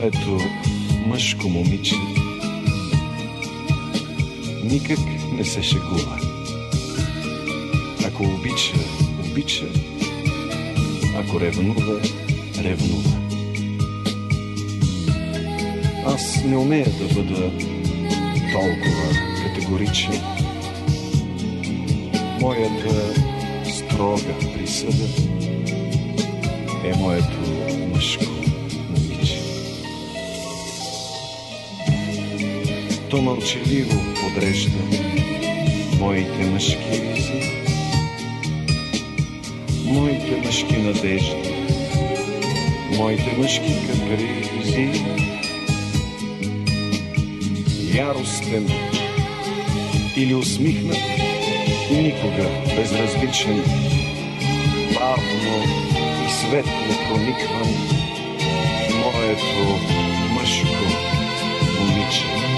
Моето 0.00 0.38
мъжко 1.06 1.48
момиче 1.48 1.94
никак 4.64 4.98
не 5.32 5.44
се 5.44 5.62
шегува. 5.62 6.20
Ако 8.06 8.22
обича, 8.22 8.74
обича. 9.30 9.66
Ако 11.16 11.40
ревнува, 11.40 12.00
ревнува. 12.58 13.10
Аз 16.06 16.44
не 16.44 16.56
умея 16.56 16.86
да 16.98 17.14
бъда 17.14 17.50
толкова 18.52 19.08
категоричен. 19.42 20.20
Моята 22.40 23.14
строга 23.64 24.34
присъда 24.54 25.06
е 26.84 26.96
моето 26.98 27.38
мъжко 27.94 28.39
То 33.10 33.22
мълчаливо 33.22 34.00
подрежда 34.20 34.78
моите 35.98 36.46
мъжки 36.46 36.76
ризи, 36.92 37.42
моите 39.84 40.36
мъжки 40.44 40.76
надежди, 40.76 41.54
моите 42.96 43.36
мъжки 43.38 43.74
капризи. 43.86 45.04
Яростен 47.94 48.68
или 50.16 50.34
усмихнат, 50.34 50.98
никога 51.90 52.48
безразличен, 52.76 53.64
бавно 54.94 55.64
и 56.26 56.32
светло 56.32 57.06
прониквам 57.08 57.74
моето 59.00 59.78
мъжко 60.34 60.84
момиче. 61.80 62.49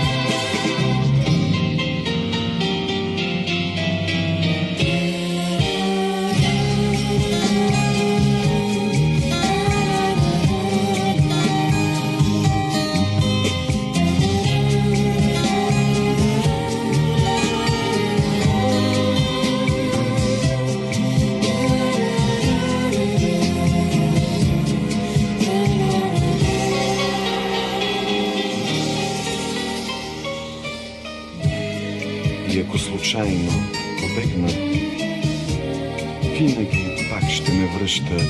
Връща 37.93 38.27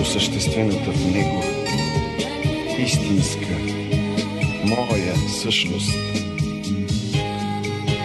осъществената 0.00 0.92
в 0.92 1.14
него 1.14 1.44
истинска, 2.78 3.58
моя 4.64 5.16
същност. 5.28 5.92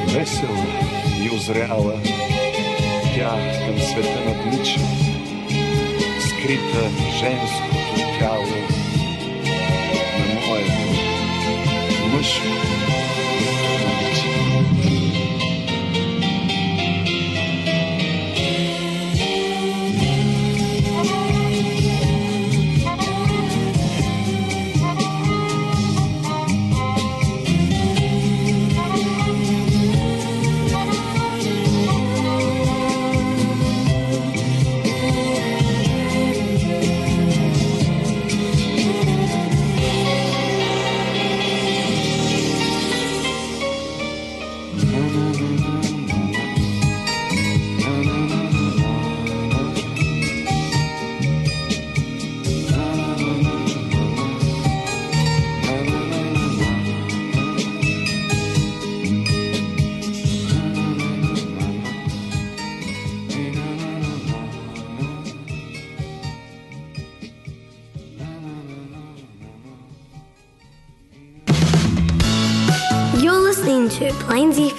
Весела 0.07 0.65
и 1.23 1.35
озряла, 1.35 2.01
тя 3.15 3.37
към 3.65 3.79
света 3.79 4.21
наднича, 4.25 4.79
скрита 6.19 6.89
женското 7.19 8.19
тяло 8.19 8.45
на 10.19 10.47
моето 10.47 11.01
мъжко 12.11 12.74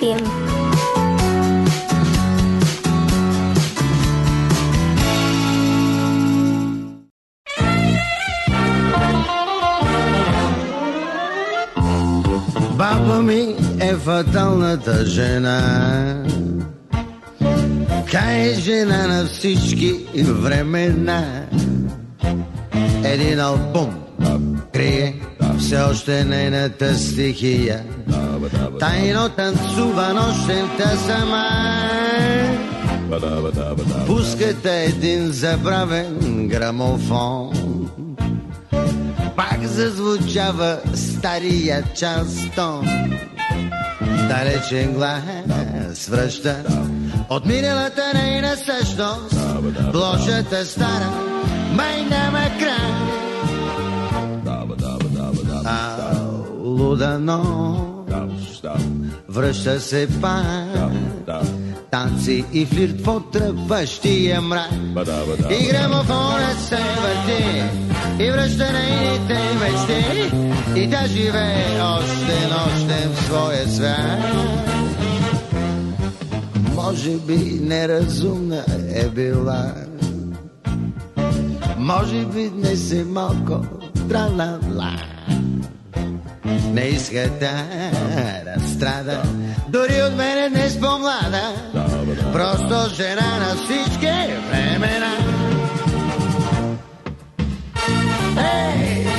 FM. 0.06 0.22
Баба 12.76 13.22
ми 13.22 13.56
е 13.80 13.94
фаталната 13.94 15.06
жена. 15.06 16.24
Тя 18.10 18.36
е 18.36 18.54
жена 18.54 19.06
на 19.06 19.26
всички 19.26 20.06
времена. 20.14 21.46
Един 23.04 23.40
албум 23.40 23.94
крие 24.72 25.14
все 25.58 25.76
още 25.76 26.24
нейната 26.24 26.94
стихия. 26.94 27.84
Тайно 28.78 29.28
танцува 29.28 30.14
нощента 30.14 30.96
сама. 30.96 31.46
Пускате 34.06 34.84
един 34.84 35.32
забравен 35.32 36.48
грамофон. 36.48 37.52
Пак 39.36 39.62
зазвучава 39.62 40.78
стария 40.94 41.82
частон. 41.94 42.86
Далечен 44.28 44.92
глас 44.92 46.08
връща 46.08 46.56
от 47.28 47.46
миналата 47.46 48.02
нейна 48.14 48.56
същност. 48.56 49.36
Площата 49.92 50.64
стара, 50.64 51.10
май 51.72 52.02
няма 52.10 52.44
край. 52.58 53.16
А 55.64 55.96
луда 56.64 57.18
нощ 57.18 57.85
връща 59.28 59.80
се 59.80 60.08
пак. 60.20 60.92
Танци 61.90 62.44
и 62.52 62.66
флирт 62.66 63.00
в 63.00 63.08
отръпващия 63.08 64.40
мрак. 64.40 64.70
И 65.50 65.68
грамофонът 65.68 66.60
се 66.60 66.76
върти 66.76 67.62
и 68.24 68.30
връща 68.30 68.72
нейните 68.72 69.38
мечти. 69.60 70.32
И 70.80 70.90
тя 70.90 71.06
живее 71.06 71.80
още 71.80 72.48
нощем 72.48 73.10
в 73.12 73.24
своя 73.24 73.68
свят. 73.68 74.66
Може 76.74 77.10
би 77.10 77.58
неразумна 77.62 78.64
е 78.94 79.08
била. 79.08 79.74
Може 81.78 82.24
би 82.24 82.48
днес 82.48 82.92
е 82.92 83.04
малко 83.04 83.60
тралала. 84.08 84.96
Не 86.76 86.82
иска 86.82 87.30
да 87.40 87.64
разстрада, 88.46 89.22
дори 89.68 90.02
от 90.02 90.16
мене 90.16 90.48
днес 90.48 90.80
по-млада. 90.80 91.52
Просто 92.32 92.94
жена 92.94 93.38
на 93.38 93.54
всички 93.54 94.10
времена. 94.50 95.12
Ей! 98.38 99.15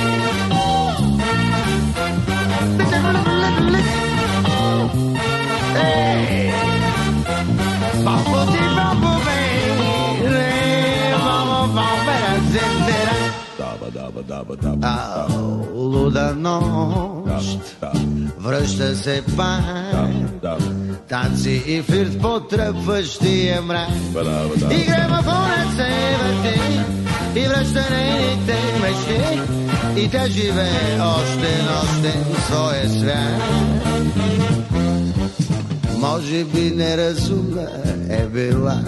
А, 14.82 15.26
луда 15.74 16.34
нощ 16.34 17.58
връща 18.38 18.96
се 18.96 19.22
пак. 19.36 19.62
Танци 21.08 21.62
и 21.66 21.82
флирт 21.82 22.20
потръпващия 22.20 23.62
мрак. 23.62 23.88
И 24.70 24.84
грамофонът 24.84 25.76
се 25.76 26.16
върти 26.22 26.60
и 27.36 27.48
връща 27.48 27.84
нейните 27.90 28.56
мечти. 28.80 29.40
И 29.96 30.10
тя 30.10 30.26
живее 30.28 31.00
още 31.00 31.62
нощем 31.62 32.24
в 32.34 32.42
своя 32.46 32.88
свят. 32.88 33.42
Може 35.98 36.44
би 36.44 36.70
неразумна 36.70 37.68
е 38.10 38.26
била 38.26 38.80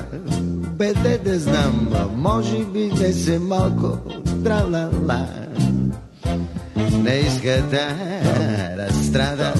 беде, 0.81 1.19
да 1.19 1.39
знам, 1.39 1.89
може 2.17 2.65
би 2.65 2.93
не 3.01 3.13
се 3.13 3.39
малко 3.39 3.99
тралала. 4.45 5.27
Не 6.93 7.15
иска 7.15 7.63
да 7.71 7.89
разстрада, 8.79 9.55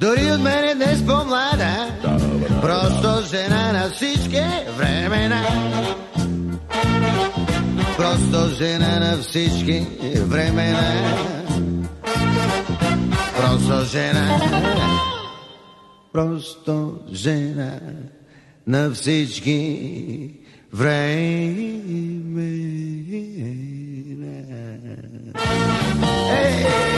дори 0.00 0.32
от 0.32 0.40
мене 0.40 0.74
днес 0.74 1.06
по-млада, 1.06 1.90
просто 2.60 3.28
жена 3.30 3.72
на 3.72 3.90
всички 3.90 4.42
времена. 4.78 5.42
Просто 7.96 8.54
жена 8.54 9.00
на 9.00 9.18
всички 9.22 9.86
времена. 10.26 11.16
Просто 13.36 13.84
жена. 13.84 14.40
Просто 16.12 16.94
жена 17.12 17.72
на 18.66 18.90
всички 18.90 20.45
Vrij. 20.72 21.64
Hey! 26.28 26.95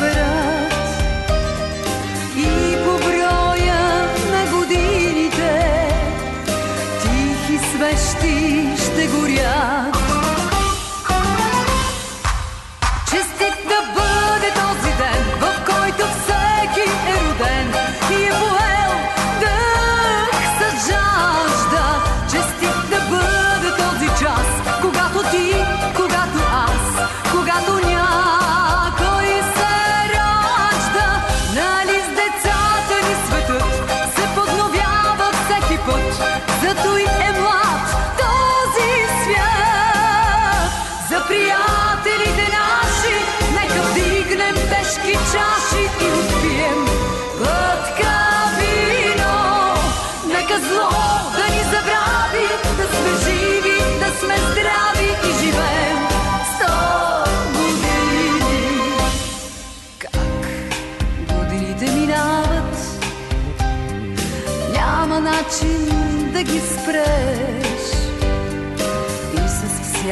dobra 0.00 0.47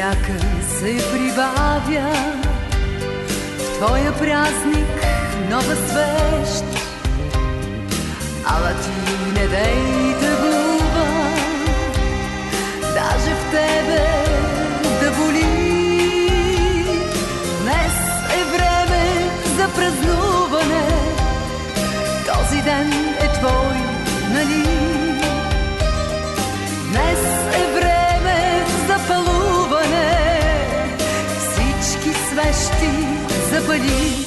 всяка 0.07 0.39
се 0.79 1.11
прибавя 1.11 2.13
в 3.57 3.77
твоя 3.77 4.13
празник 4.13 5.05
нова 5.49 5.75
свещ. 5.75 6.63
Ала 8.45 8.73
ти 8.83 9.39
не 9.39 9.47
дей 9.47 10.13
тъгува, 10.21 11.07
даже 12.81 13.35
в 13.35 13.51
тебе 13.51 14.07
да 15.01 15.11
боли. 15.11 15.45
Днес 17.61 17.97
е 18.33 18.43
време 18.57 19.29
за 19.57 19.67
празнуване, 19.69 20.87
този 22.25 22.61
ден 22.61 22.91
е 23.21 23.39
твой, 23.39 23.77
нали? 24.33 24.76
story 33.77 34.26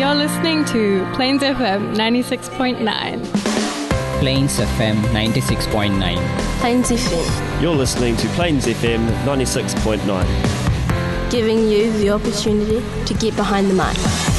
You're 0.00 0.14
listening 0.14 0.64
to 0.64 1.04
Plains 1.12 1.42
FM 1.42 1.94
96.9. 1.94 3.22
Plains 4.18 4.58
FM 4.58 4.96
96.9. 5.12 6.16
Plains 6.58 6.90
FM. 6.90 7.60
You're 7.60 7.76
listening 7.76 8.16
to 8.16 8.26
Plains 8.28 8.64
FM 8.64 9.06
96.9. 9.24 11.30
Giving 11.30 11.68
you 11.68 11.92
the 11.98 12.08
opportunity 12.08 12.82
to 13.04 13.12
get 13.12 13.36
behind 13.36 13.68
the 13.68 13.74
mic. 13.74 14.29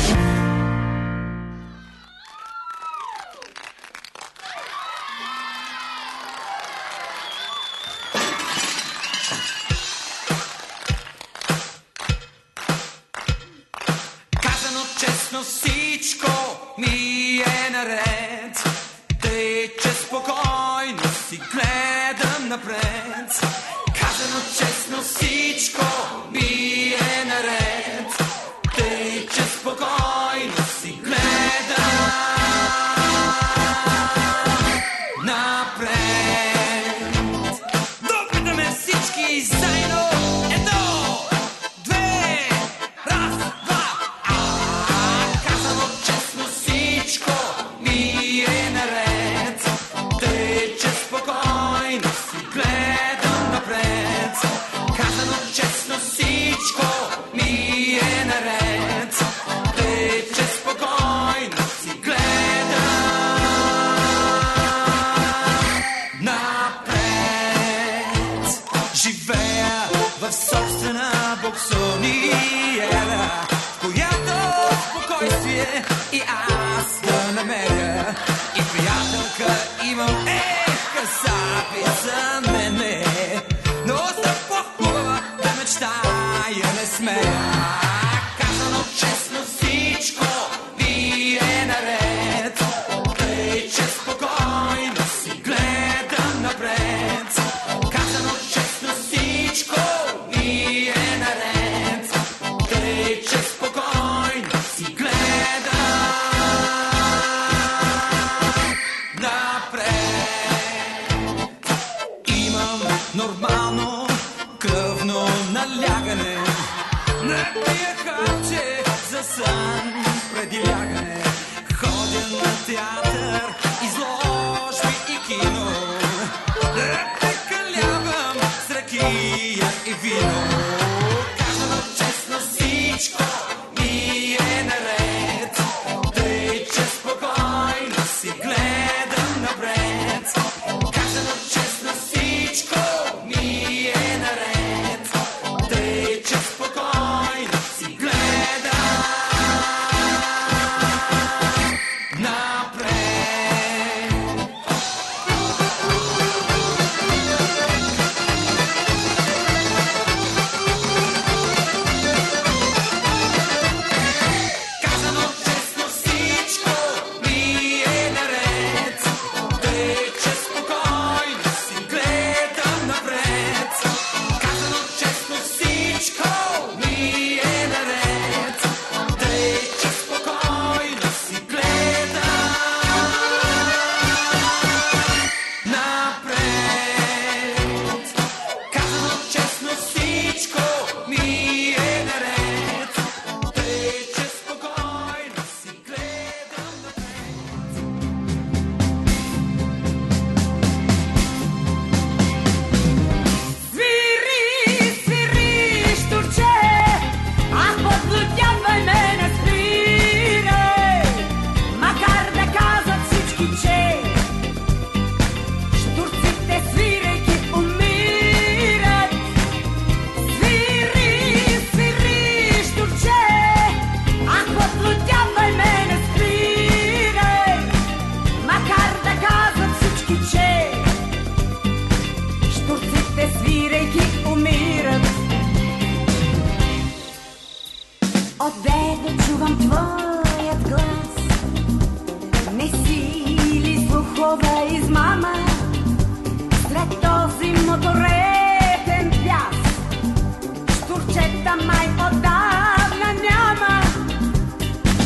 Zamaj 251.52 251.88
podawna 251.98 253.14
nie 253.14 253.60
ma 253.60 253.82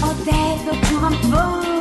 Od 0.07 0.25
tego 0.25 0.87
czuwam 0.89 1.13
twój 1.13 1.74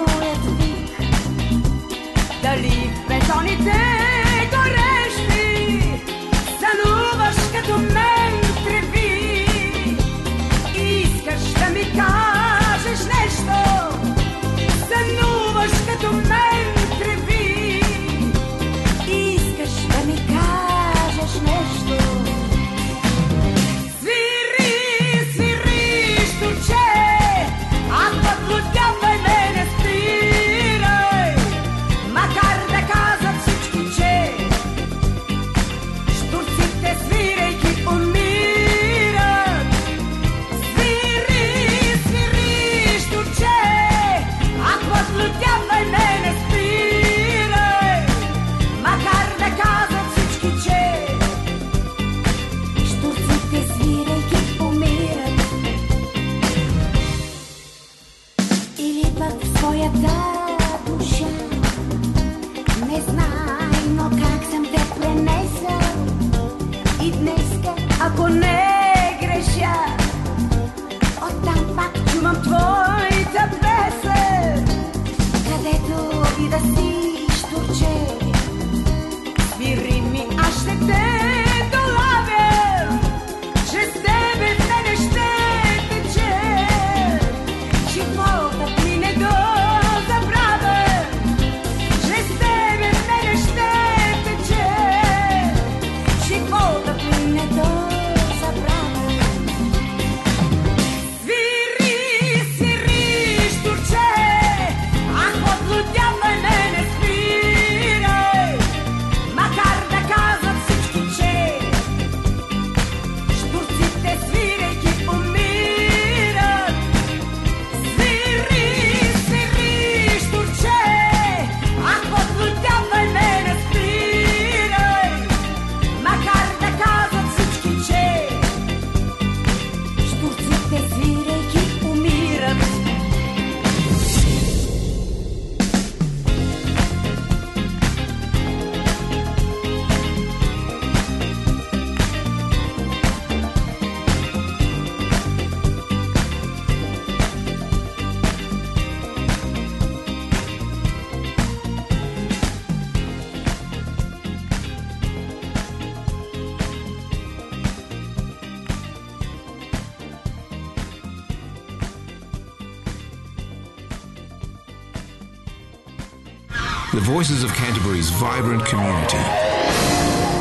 the 166.95 167.01
voices 167.01 167.43
of 167.43 167.53
Canterbury's 167.55 168.11
vibrant 168.11 168.65
community. 168.67 169.19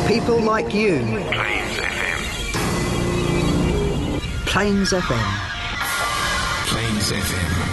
People 0.08 0.40
like 0.40 0.72
you. 0.72 1.00
Plains 1.26 1.80
FM. 1.80 2.20
Plains 4.46 4.92
FM. 4.92 5.40
Plains 6.68 7.12
FM. 7.12 7.73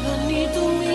I 0.00 0.26
need 0.28 0.52
to 0.54 0.87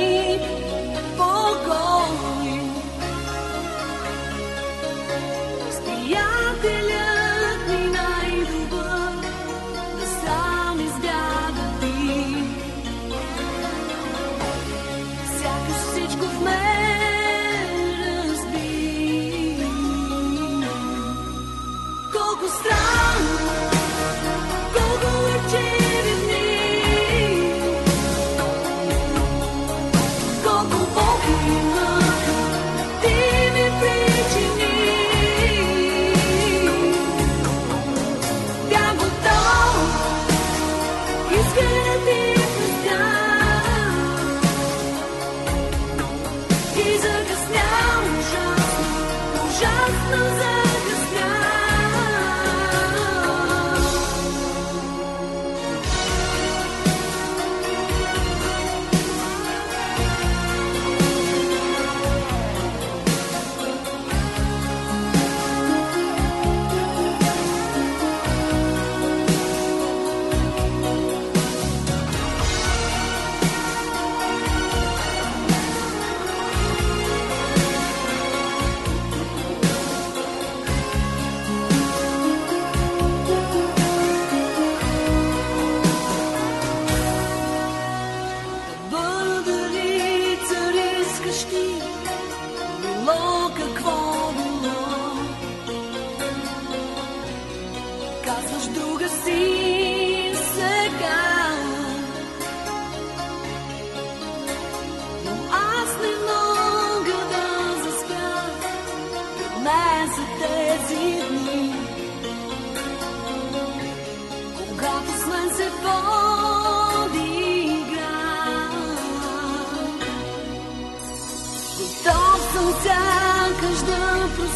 lost, 49.83 50.11
loser. 50.11 50.62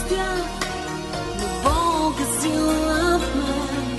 успях, 0.08 0.46
сила 2.42 3.20
в 3.20 3.36
мен. 3.36 3.98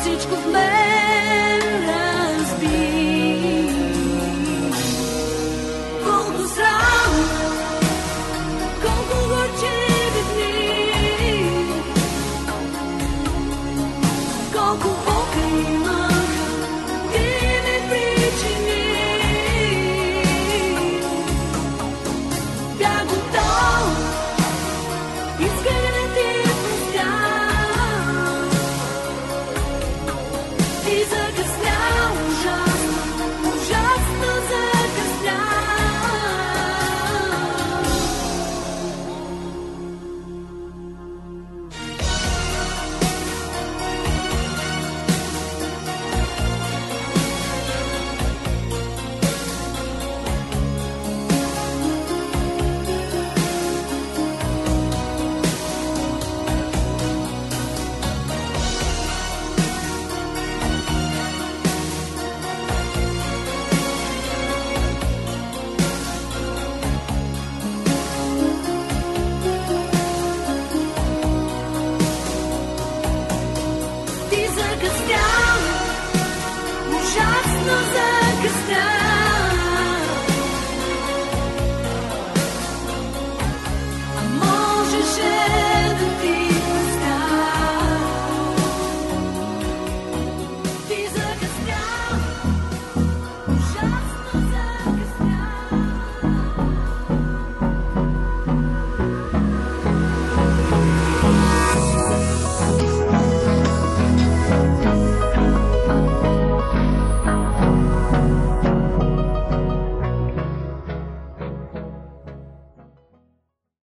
всичко 0.03 0.35
в 0.35 0.53
мен. 0.53 0.72